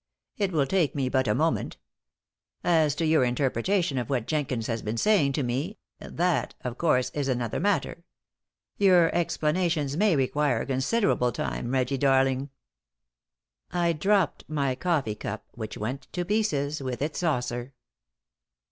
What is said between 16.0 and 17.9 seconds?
to pieces with its saucer.